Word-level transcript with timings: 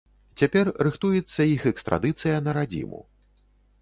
Цяпер 0.41 0.71
рыхтуецца 0.87 1.47
іх 1.55 1.67
экстрадыцыя 1.73 2.43
на 2.49 2.59
радзіму. 2.59 2.99